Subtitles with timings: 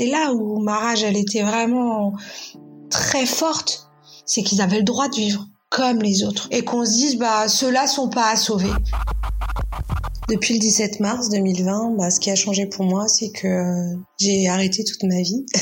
[0.00, 2.14] c'était là où ma rage, elle était vraiment
[2.88, 3.90] très forte,
[4.24, 7.48] c'est qu'ils avaient le droit de vivre comme les autres et qu'on se dise bah
[7.48, 8.70] ceux-là sont pas à sauver.
[10.28, 14.48] Depuis le 17 mars 2020, bah, ce qui a changé pour moi, c'est que j'ai
[14.48, 15.44] arrêté toute ma vie.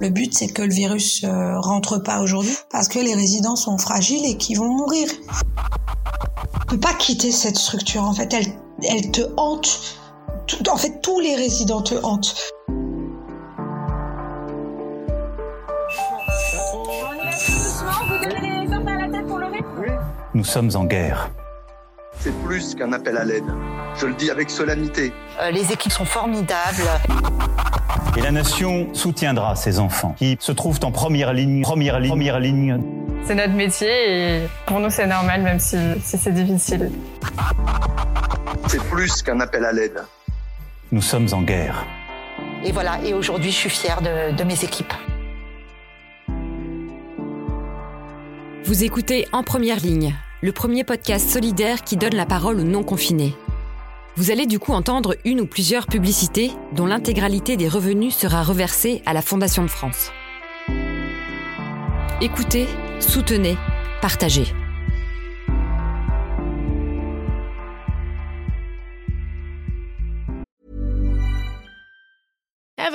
[0.00, 3.78] Le but, c'est que le virus euh, rentre pas aujourd'hui parce que les résidents sont
[3.78, 5.08] fragiles et qu'ils vont mourir.
[5.08, 8.02] Tu peux pas quitter cette structure.
[8.02, 8.46] En fait, elle,
[8.82, 10.03] elle te hante.
[10.68, 12.34] En fait, tous les résidents te hantent.
[20.34, 21.30] Nous sommes en guerre.
[22.18, 23.44] C'est plus qu'un appel à l'aide.
[23.96, 25.12] Je le dis avec solennité.
[25.40, 26.88] Euh, les équipes sont formidables.
[28.16, 32.40] Et la nation soutiendra ces enfants qui se trouvent en première ligne, première ligne, première
[32.40, 32.80] ligne.
[33.24, 36.90] C'est notre métier et pour nous c'est normal même si, si c'est difficile.
[38.68, 40.02] C'est plus qu'un appel à l'aide.
[40.94, 41.84] Nous sommes en guerre.
[42.64, 44.94] Et voilà, et aujourd'hui je suis fière de, de mes équipes.
[48.62, 53.34] Vous écoutez En Première Ligne, le premier podcast solidaire qui donne la parole aux non-confinés.
[54.14, 59.02] Vous allez du coup entendre une ou plusieurs publicités dont l'intégralité des revenus sera reversée
[59.04, 60.12] à la Fondation de France.
[62.20, 62.68] Écoutez,
[63.00, 63.56] soutenez,
[64.00, 64.46] partagez.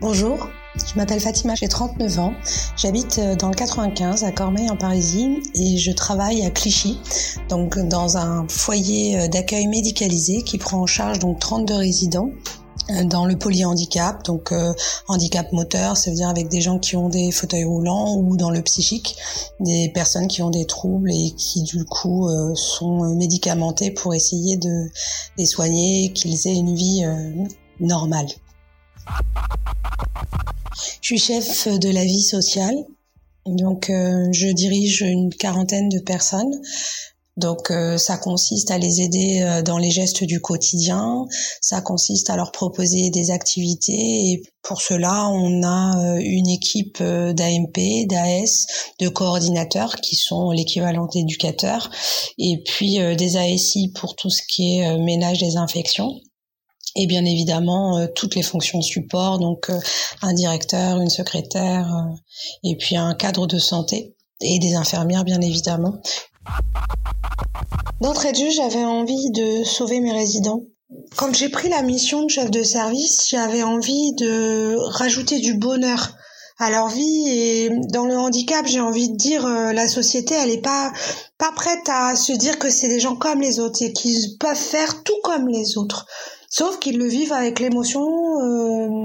[0.00, 2.32] Bonjour, je m'appelle Fatima, j'ai 39 ans.
[2.76, 7.00] J'habite euh, dans le 95 à Cormeil en Parisie et je travaille à Clichy,
[7.48, 12.30] donc dans un foyer euh, d'accueil médicalisé qui prend en charge donc 32 résidents
[12.90, 14.54] euh, dans le polyhandicap, donc
[15.08, 18.50] handicap moteur, ça veut dire avec des gens qui ont des fauteuils roulants ou dans
[18.50, 19.16] le psychique,
[19.58, 24.88] des personnes qui ont des troubles et qui du coup sont médicamentées pour essayer de
[25.38, 27.04] les soigner, qu'ils aient une vie
[27.80, 28.28] normale.
[31.00, 32.76] Je suis chef de la vie sociale,
[33.46, 36.60] donc euh, je dirige une quarantaine de personnes.
[37.36, 41.24] Donc euh, ça consiste à les aider euh, dans les gestes du quotidien,
[41.60, 43.92] ça consiste à leur proposer des activités.
[43.92, 48.66] Et pour cela on a une équipe d'AMP, d'AS,
[48.98, 51.90] de coordinateurs qui sont l'équivalent d'éducateurs
[52.38, 56.20] et puis des ASI pour tout ce qui est ménage des infections
[56.96, 59.78] et bien évidemment euh, toutes les fonctions support, donc euh,
[60.22, 62.14] un directeur, une secrétaire, euh,
[62.64, 66.00] et puis un cadre de santé et des infirmières bien évidemment.
[68.00, 70.62] D'entrée de jeu, j'avais envie de sauver mes résidents.
[71.16, 76.14] Quand j'ai pris la mission de chef de service, j'avais envie de rajouter du bonheur
[76.58, 80.62] à leur vie et dans le handicap, j'ai envie de dire la société, elle est
[80.62, 80.92] pas
[81.36, 84.56] pas prête à se dire que c'est des gens comme les autres et qu'ils peuvent
[84.56, 86.06] faire tout comme les autres.
[86.48, 88.06] Sauf qu'ils le vivent avec l'émotion
[88.40, 89.04] euh,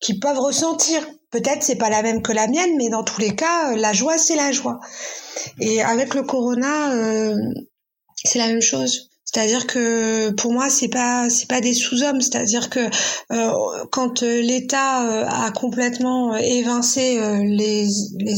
[0.00, 1.06] qu'ils peuvent ressentir.
[1.30, 4.18] Peut-être c'est pas la même que la mienne, mais dans tous les cas, la joie
[4.18, 4.80] c'est la joie.
[5.60, 7.36] Et avec le corona, euh,
[8.24, 9.10] c'est la même chose.
[9.32, 12.80] C'est-à-dire que pour moi c'est pas c'est pas des sous-hommes, c'est-à-dire que
[13.32, 17.86] euh, quand l'État euh, a complètement évincé euh, les,
[18.18, 18.34] les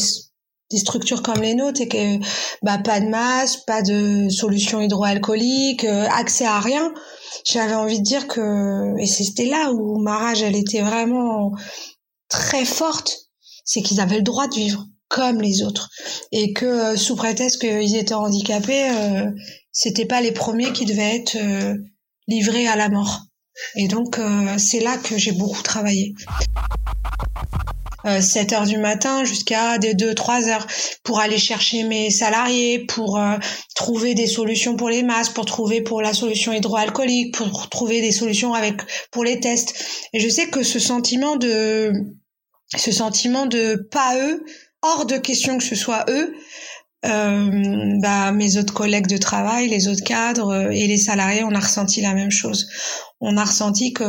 [0.70, 2.18] des structures comme les nôtres et que
[2.62, 6.94] bah pas de masque, pas de solution hydroalcoolique, accès à rien,
[7.44, 11.52] j'avais envie de dire que et c'était là où ma rage elle était vraiment
[12.28, 13.28] très forte,
[13.64, 15.90] c'est qu'ils avaient le droit de vivre comme les autres
[16.32, 19.30] et que euh, sous prétexte qu'ils étaient handicapés, euh,
[19.70, 21.74] c'était pas les premiers qui devaient être euh,
[22.26, 23.20] livrés à la mort.
[23.76, 26.14] Et donc euh, c'est là que j'ai beaucoup travaillé.
[28.04, 30.66] 7 euh, heures du matin jusqu'à des 2 3 heures
[31.02, 33.36] pour aller chercher mes salariés pour euh,
[33.74, 38.12] trouver des solutions pour les masques pour trouver pour la solution hydroalcoolique pour trouver des
[38.12, 39.74] solutions avec pour les tests
[40.12, 41.92] et je sais que ce sentiment de
[42.76, 44.44] ce sentiment de pas eux
[44.82, 46.34] hors de question que ce soit eux
[47.04, 51.58] euh, bah, mes autres collègues de travail, les autres cadres et les salariés, on a
[51.58, 52.68] ressenti la même chose.
[53.20, 54.04] On a ressenti que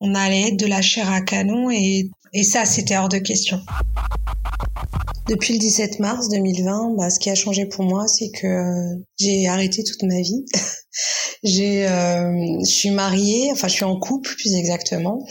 [0.00, 3.60] on allait être de la chair à canon et Et ça, c'était hors de question.
[5.28, 9.46] Depuis le 17 mars 2020, bah, ce qui a changé pour moi, c'est que j'ai
[9.46, 10.44] arrêté toute ma vie.
[11.42, 15.26] j'ai, euh, je suis mariée, enfin je suis en couple plus exactement,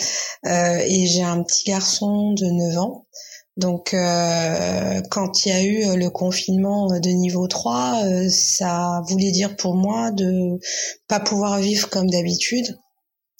[0.45, 3.07] euh, et j'ai un petit garçon de 9 ans.
[3.57, 9.31] Donc euh, quand il y a eu le confinement de niveau 3, euh, ça voulait
[9.31, 10.59] dire pour moi de
[11.07, 12.77] pas pouvoir vivre comme d'habitude.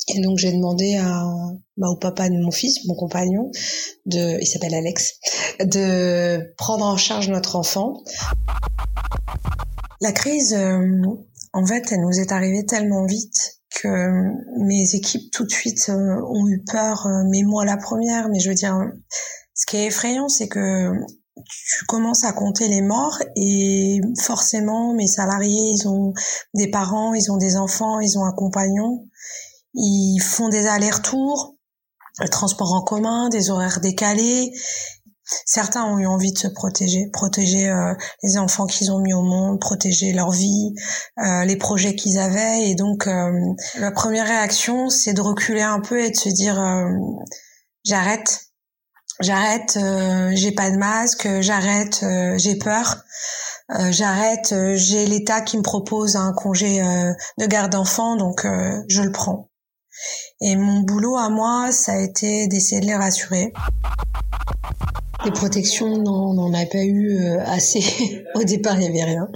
[0.10, 1.26] Et donc j'ai demandé à,
[1.76, 3.52] bah, au papa de mon fils, mon compagnon,
[4.06, 5.16] de, il s'appelle Alex,
[5.60, 8.04] de prendre en charge notre enfant.
[10.00, 11.02] La crise, euh,
[11.54, 13.88] en fait, elle nous est arrivée tellement vite que
[14.66, 18.30] mes équipes tout de suite euh, ont eu peur, euh, mais moi la première.
[18.30, 18.80] Mais je veux dire,
[19.54, 20.92] ce qui est effrayant, c'est que
[21.46, 26.14] tu commences à compter les morts et forcément mes salariés, ils ont
[26.54, 29.06] des parents, ils ont des enfants, ils ont un compagnon
[29.74, 31.56] ils font des allers-retours,
[32.20, 34.52] le transport en commun, des horaires décalés.
[35.46, 37.94] Certains ont eu envie de se protéger, protéger euh,
[38.24, 40.74] les enfants qu'ils ont mis au monde, protéger leur vie,
[41.20, 42.70] euh, les projets qu'ils avaient.
[42.70, 43.32] Et donc, euh,
[43.78, 46.58] la première réaction, c'est de reculer un peu et de se dire
[47.84, 48.46] j'arrête,
[49.20, 49.78] j'arrête,
[50.34, 52.06] j'ai pas de masque, j'arrête,
[52.38, 53.04] j'ai peur.
[53.90, 56.82] j'arrête, j'ai l'État qui me propose un congé
[57.38, 58.48] de garde d'enfant, donc
[58.88, 59.50] je le prends.
[60.40, 63.54] Et mon boulot à moi, ça a été d'essayer de les rassurer.
[65.26, 68.24] Les protections, non, on n'en a pas eu euh, assez.
[68.36, 69.28] Au départ, il n'y avait rien.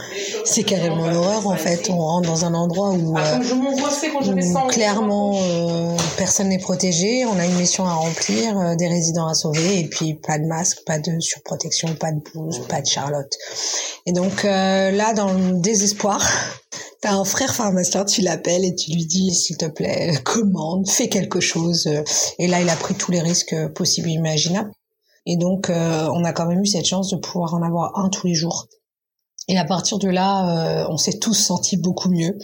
[0.45, 1.89] C'est carrément l'horreur, en fait.
[1.89, 7.25] On rentre dans un endroit où, euh, clairement, euh, personne n'est protégé.
[7.25, 10.83] On a une mission à remplir, des résidents à sauver, et puis pas de masque,
[10.85, 13.35] pas de surprotection, pas de blouse, pas de Charlotte.
[14.05, 16.21] Et donc là, dans le désespoir,
[17.01, 21.09] T'as un frère pharmacien, tu l'appelles et tu lui dis, s'il te plaît, commande, fais
[21.09, 21.89] quelque chose.
[22.37, 24.71] Et là, il a pris tous les risques possibles et imaginables.
[25.25, 28.09] Et donc, euh, on a quand même eu cette chance de pouvoir en avoir un
[28.09, 28.67] tous les jours.
[29.47, 32.37] Et à partir de là, euh, on s'est tous sentis beaucoup mieux.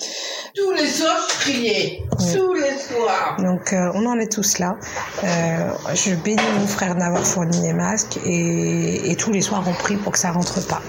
[0.56, 2.04] Tous les soirs, je criais.
[2.10, 3.38] Tous les soirs.
[3.38, 4.76] Donc, euh, on en est tous là.
[5.22, 9.98] je bénis mon frère d'avoir fourni les masques et, et tous les soirs, on prie
[9.98, 10.82] pour que ça rentre pas.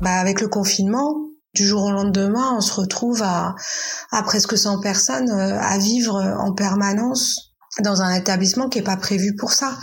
[0.00, 1.14] Bah, avec le confinement,
[1.54, 3.54] du jour au lendemain, on se retrouve à,
[4.24, 9.34] presque 100 personnes euh, à vivre en permanence dans un établissement qui est pas prévu
[9.34, 9.76] pour ça.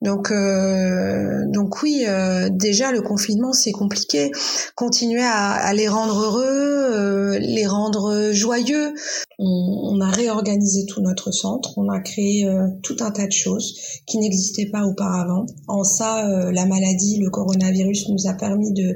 [0.00, 4.30] Donc euh, donc oui, euh, déjà le confinement c'est compliqué.
[4.76, 8.94] Continuer à, à, les rendre heureux, euh, les rendre joyeux.
[9.38, 13.32] On, on, a réorganisé tout notre centre, on a créé euh, tout un tas de
[13.32, 13.74] choses
[14.06, 15.46] qui n'existaient pas auparavant.
[15.66, 18.94] En ça, euh, la maladie, le coronavirus nous a permis de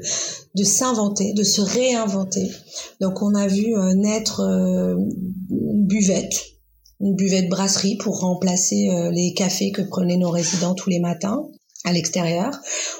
[0.55, 2.49] de s'inventer, de se réinventer.
[3.01, 6.56] Donc on a vu naître une buvette
[6.99, 11.43] une buvette brasserie pour remplacer euh, les cafés que prenaient nos résidents tous les matins
[11.85, 12.51] à l'extérieur.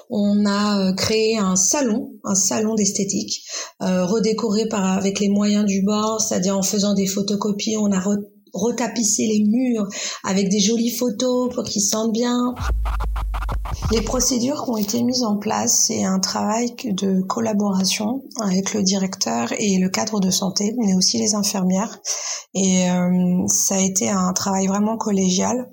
[0.10, 3.44] On a euh, créé un salon, un salon d'esthétique,
[3.82, 7.78] euh, redécoré par avec les moyens du bord, c'est-à-dire en faisant des photocopies.
[7.78, 8.00] On a
[8.58, 9.88] retapissé les murs
[10.24, 12.54] avec des jolies photos pour qu'ils sentent bien.
[13.92, 18.84] Les procédures qui ont été mises en place, c'est un travail de collaboration avec le
[18.84, 22.00] directeur et le cadre de santé, mais aussi les infirmières.
[22.54, 25.70] Et euh, ça a été un travail vraiment collégial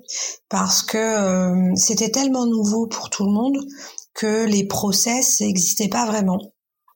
[0.49, 3.57] parce que euh, c'était tellement nouveau pour tout le monde
[4.13, 6.39] que les process n'existaient pas vraiment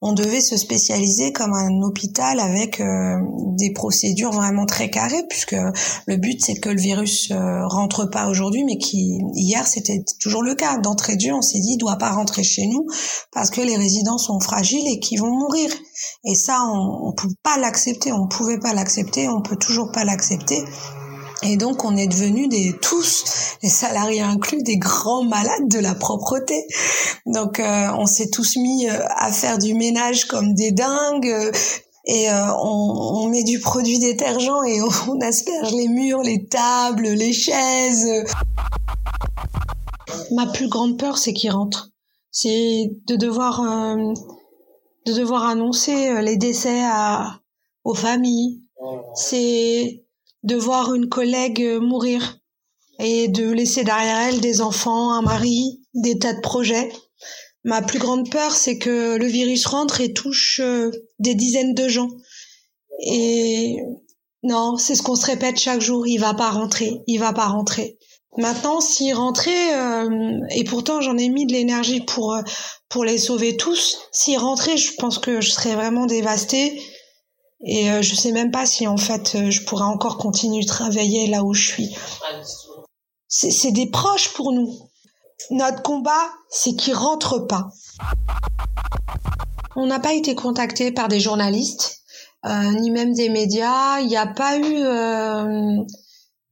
[0.01, 3.17] on devait se spécialiser comme un hôpital avec euh,
[3.57, 5.57] des procédures vraiment très carrées puisque
[6.07, 10.43] le but c'est que le virus euh, rentre pas aujourd'hui mais qui hier c'était toujours
[10.43, 10.77] le cas.
[10.77, 12.85] D'entrée de jeu on s'est dit il doit pas rentrer chez nous
[13.33, 15.69] parce que les résidents sont fragiles et qu'ils vont mourir.
[16.23, 18.13] Et ça on, on peut pas l'accepter.
[18.13, 19.27] On pouvait pas l'accepter.
[19.27, 20.63] On peut toujours pas l'accepter
[21.41, 25.95] et donc on est devenus des tous, les salariés inclus, des grands malades de la
[25.95, 26.65] propreté.
[27.25, 31.27] Donc euh, on s'est tous mis euh, à faire du ménage comme des dingues.
[31.27, 31.51] Euh,
[32.05, 37.33] et on, on, met du produit détergent et on, asperge les murs, les tables, les
[37.33, 38.25] chaises.
[40.31, 41.91] Ma plus grande peur, c'est qu'ils rentrent.
[42.31, 43.61] C'est de devoir,
[45.05, 47.41] de devoir annoncer les décès à,
[47.83, 48.63] aux familles.
[49.13, 50.03] C'est
[50.43, 52.39] de voir une collègue euh, mourir
[52.99, 56.91] et de laisser derrière elle des enfants, un mari, des tas de projets.
[57.63, 61.87] Ma plus grande peur, c'est que le virus rentre et touche euh, des dizaines de
[61.87, 62.09] gens.
[63.01, 63.77] Et
[64.43, 67.47] non, c'est ce qu'on se répète chaque jour, il va pas rentrer, il va pas
[67.47, 67.97] rentrer.
[68.37, 72.37] Maintenant, s'il rentrait, euh, et pourtant j'en ai mis de l'énergie pour
[72.87, 76.81] pour les sauver tous, s'il rentrait, je pense que je serais vraiment dévastée
[77.61, 80.67] et euh, je sais même pas si en fait euh, je pourrais encore continuer de
[80.67, 81.95] travailler là où je suis.
[83.27, 84.73] c'est des proches pour nous.
[85.51, 87.69] Notre combat, c'est qu'ils rentrent pas.
[89.75, 92.01] On n'a pas été contacté par des journalistes,
[92.45, 93.99] euh, ni même des médias.
[94.01, 95.77] Il n'y a pas eu euh,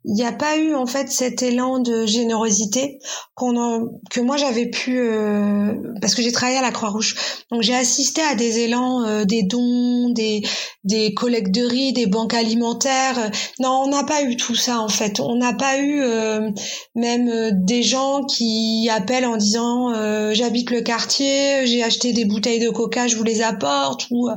[0.07, 2.97] il n'y a pas eu en fait cet élan de générosité
[3.35, 7.15] qu'on que moi j'avais pu euh, parce que j'ai travaillé à la Croix-Rouge.
[7.51, 10.43] Donc j'ai assisté à des élans euh, des dons des
[10.85, 13.31] des collectes de riz des banques alimentaires.
[13.59, 15.19] Non on n'a pas eu tout ça en fait.
[15.19, 16.51] On n'a pas eu euh,
[16.95, 19.93] même des gens qui appellent en disant
[20.33, 24.29] j'habite le quartier j'ai acheté des bouteilles de coca je vous les apporte ou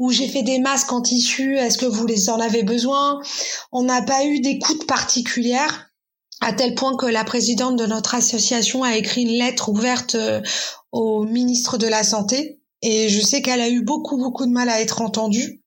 [0.00, 3.20] ou j'ai fait des masques en tissu est-ce que vous les en avez besoin?
[3.72, 5.88] On n'a pas eu de particulière
[6.40, 10.42] à tel point que la présidente de notre association a écrit une lettre ouverte euh,
[10.90, 14.68] au ministre de la Santé et je sais qu'elle a eu beaucoup beaucoup de mal
[14.68, 15.62] à être entendue.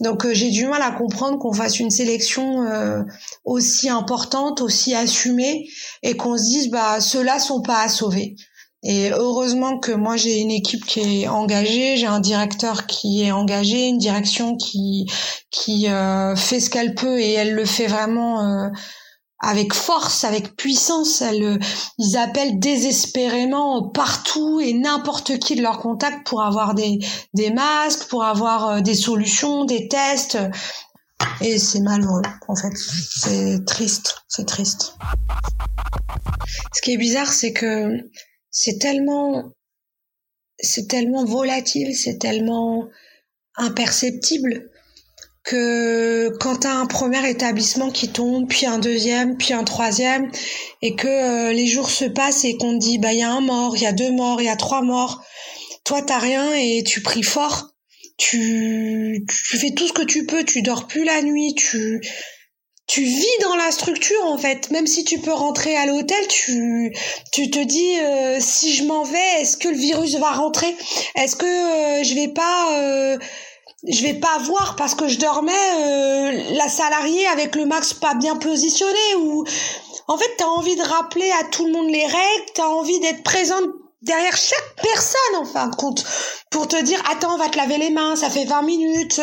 [0.00, 3.02] Donc euh, j'ai du mal à comprendre qu'on fasse une sélection euh,
[3.44, 5.68] aussi importante, aussi assumée
[6.02, 8.36] et qu'on se dise bah ceux-là sont pas à sauver.
[8.84, 13.32] Et heureusement que moi j'ai une équipe qui est engagée, j'ai un directeur qui est
[13.32, 15.06] engagé, une direction qui
[15.50, 18.68] qui euh, fait ce qu'elle peut et elle le fait vraiment euh,
[19.40, 21.22] avec force, avec puissance.
[21.22, 21.58] Elle, euh,
[21.98, 27.00] ils appellent désespérément partout et n'importe qui de leur contact pour avoir des
[27.34, 30.38] des masques, pour avoir des solutions, des tests.
[31.40, 32.76] Et c'est malheureux, en fait.
[32.76, 34.94] C'est triste, c'est triste.
[36.72, 38.08] Ce qui est bizarre, c'est que
[38.50, 39.52] c'est tellement
[40.60, 42.88] c'est tellement volatile, c'est tellement
[43.56, 44.70] imperceptible
[45.44, 50.30] que quand tu un premier établissement qui tombe, puis un deuxième, puis un troisième,
[50.82, 53.32] et que euh, les jours se passent et qu'on te dit bah il y a
[53.32, 55.24] un mort, il y a deux morts, il y a trois morts,
[55.84, 57.70] toi t'as rien et tu pries fort,
[58.18, 62.02] tu, tu fais tout ce que tu peux, tu dors plus la nuit, tu
[62.88, 64.70] tu vis dans la structure en fait.
[64.70, 66.92] Même si tu peux rentrer à l'hôtel, tu,
[67.32, 70.74] tu te dis euh, si je m'en vais, est-ce que le virus va rentrer?
[71.14, 73.18] Est-ce que euh, je vais pas euh,
[73.86, 75.52] je vais pas voir parce que je dormais
[76.54, 79.44] la salariée avec le max pas bien positionné ou
[80.08, 82.68] en fait tu as envie de rappeler à tout le monde les règles, tu as
[82.68, 83.66] envie d'être présente
[84.02, 86.04] derrière chaque personne en fin de compte
[86.50, 89.20] pour te dire attends on va te laver les mains ça fait 20 minutes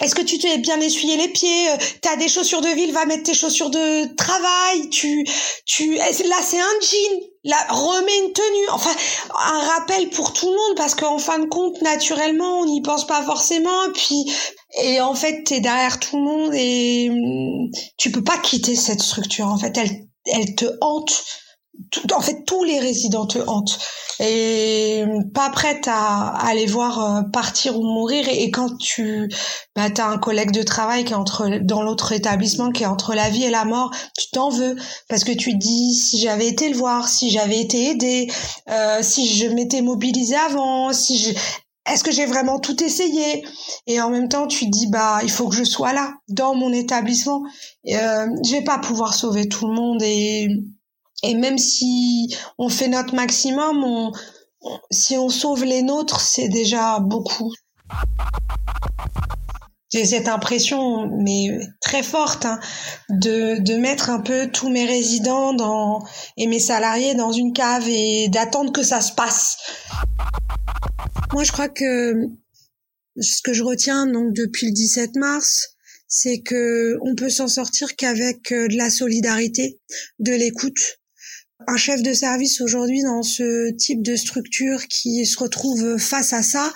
[0.00, 3.06] est-ce que tu t'es bien essuyé les pieds euh, T'as des chaussures de ville, va
[3.06, 4.90] mettre tes chaussures de travail.
[4.90, 5.26] Tu,
[5.64, 7.20] tu, là c'est un jean.
[7.44, 8.68] Là, remets une tenue.
[8.72, 8.94] Enfin,
[9.34, 13.06] un rappel pour tout le monde parce qu'en fin de compte, naturellement, on n'y pense
[13.06, 13.84] pas forcément.
[13.84, 14.32] Et puis,
[14.82, 19.00] et en fait, t'es derrière tout le monde et hum, tu peux pas quitter cette
[19.00, 19.46] structure.
[19.46, 21.24] En fait, elle, elle te hante
[22.12, 23.78] en fait, tous les résidents te hantent
[24.18, 25.04] et
[25.34, 28.28] pas prête à, aller voir euh, partir ou mourir.
[28.28, 29.28] Et, quand tu,
[29.74, 33.14] bah, as un collègue de travail qui est entre dans l'autre établissement, qui est entre
[33.14, 34.76] la vie et la mort, tu t'en veux
[35.08, 38.30] parce que tu te dis si j'avais été le voir, si j'avais été aidé,
[38.70, 41.30] euh, si je m'étais mobilisée avant, si je
[41.88, 43.44] est-ce que j'ai vraiment tout essayé?
[43.86, 46.54] Et en même temps, tu te dis bah il faut que je sois là dans
[46.54, 47.42] mon établissement.
[47.88, 50.48] Euh, je vais pas pouvoir sauver tout le monde et
[51.22, 54.12] et même si on fait notre maximum, on,
[54.90, 57.52] si on sauve les nôtres, c'est déjà beaucoup.
[59.92, 62.58] J'ai cette impression, mais très forte, hein,
[63.08, 66.00] de, de mettre un peu tous mes résidents dans,
[66.36, 69.56] et mes salariés dans une cave et d'attendre que ça se passe.
[71.32, 72.14] Moi, je crois que
[73.20, 75.76] ce que je retiens donc depuis le 17 mars,
[76.08, 79.80] c'est que on peut s'en sortir qu'avec euh, de la solidarité,
[80.18, 80.98] de l'écoute,
[81.66, 86.42] un chef de service aujourd'hui dans ce type de structure qui se retrouve face à
[86.42, 86.72] ça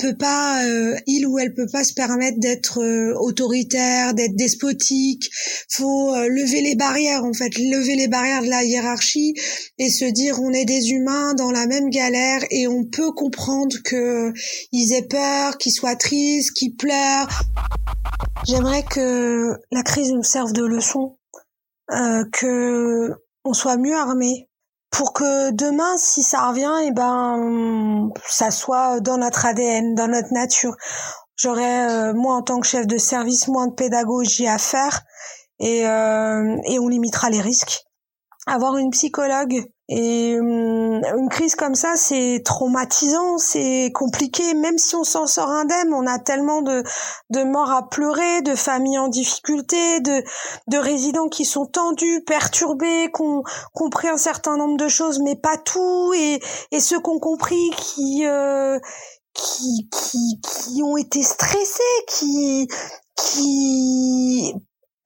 [0.00, 5.30] peut pas euh, il ou elle peut pas se permettre d'être euh, autoritaire d'être despotique.
[5.68, 7.56] Faut euh, lever les barrières en fait.
[7.58, 9.34] Lever les barrières de la hiérarchie
[9.78, 13.76] et se dire on est des humains dans la même galère et on peut comprendre
[13.84, 14.32] que
[14.72, 17.28] ils aient peur qu'ils soient tristes qu'ils pleurent.
[18.46, 21.16] J'aimerais que la crise nous serve de leçon
[22.32, 23.12] que
[23.44, 24.48] on soit mieux armé
[24.90, 30.08] pour que demain, si ça revient, et eh ben, ça soit dans notre ADN, dans
[30.08, 30.76] notre nature.
[31.36, 35.02] J'aurais, euh, moi, en tant que chef de service, moins de pédagogie à faire
[35.58, 37.84] et, euh, et on limitera les risques.
[38.46, 44.54] Avoir une psychologue et hum, une crise comme ça, c'est traumatisant, c'est compliqué.
[44.54, 46.84] Même si on s'en sort indemne, on a tellement de,
[47.30, 50.22] de morts à pleurer, de familles en difficulté, de,
[50.68, 53.42] de résidents qui sont tendus, perturbés, qui ont
[53.74, 56.38] compris un certain nombre de choses, mais pas tout, et,
[56.70, 58.78] et ceux qui ont compris qui, euh,
[59.34, 62.68] qui, qui, qui ont été stressés, qui,
[63.16, 64.54] qui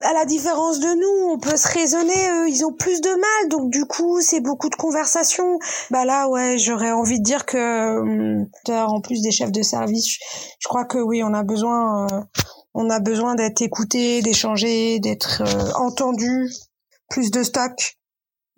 [0.01, 3.49] à la différence de nous, on peut se raisonner, eux, ils ont plus de mal,
[3.49, 5.57] donc du coup, c'est beaucoup de conversations.
[5.89, 10.17] Bah là, ouais, j'aurais envie de dire que, hum, en plus des chefs de service,
[10.59, 12.21] je crois que oui, on a besoin, euh,
[12.73, 16.49] on a besoin d'être écouté, d'échanger, d'être euh, entendu,
[17.09, 17.97] plus de stock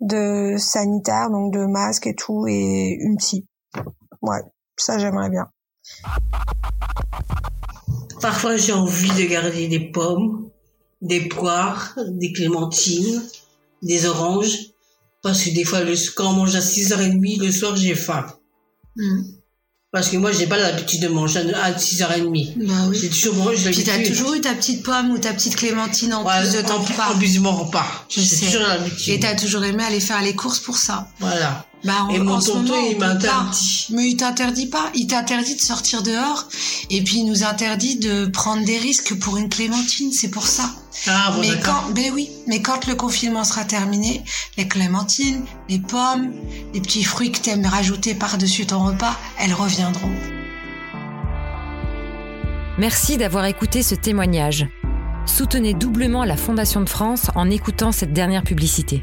[0.00, 3.46] de sanitaire, donc de masques et tout, et une psy.
[4.22, 4.40] Ouais,
[4.76, 5.46] ça j'aimerais bien.
[8.20, 10.50] Parfois j'ai envie de garder des pommes,
[11.00, 13.22] des poires, des clémentines,
[13.82, 14.56] des oranges,
[15.22, 18.26] parce que des fois le, quand on mange à 6h30 le soir j'ai faim.
[18.96, 19.22] Hmm.
[19.90, 22.66] Parce que moi, j'ai pas l'habitude de manger à 6h30.
[22.66, 22.98] Bah oui.
[23.00, 23.70] J'ai toujours mangé.
[23.70, 26.74] Puis t'as toujours eu ta petite pomme ou ta petite clémentine en plus de ton
[26.74, 27.14] en, repas.
[27.14, 27.86] En plus de mon repas.
[28.10, 28.46] Je J'ai sais.
[28.46, 29.14] toujours l'habitude.
[29.14, 31.08] Et t'as toujours aimé aller faire les courses pour ça.
[31.20, 31.64] Voilà.
[31.84, 33.86] Bah, Et mon tonton, moment, il m'interdit.
[33.90, 34.90] Mais il t'interdit pas.
[34.94, 36.48] Il t'interdit de sortir dehors.
[36.90, 40.12] Et puis, il nous interdit de prendre des risques pour une clémentine.
[40.12, 40.70] C'est pour ça.
[41.06, 44.24] Ah, bon, mais quand, ben oui, mais quand le confinement sera terminé,
[44.56, 46.32] les clémentines, les pommes,
[46.74, 50.10] les petits fruits que t'aimes rajouter par-dessus ton repas, elles reviendront.
[52.78, 54.66] Merci d'avoir écouté ce témoignage.
[55.26, 59.02] Soutenez doublement la Fondation de France en écoutant cette dernière publicité.